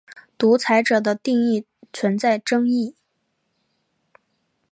[0.35, 1.63] 独裁者的定义
[1.93, 2.95] 存在争议。